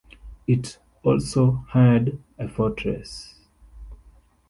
[0.47, 3.35] It also had a fortress.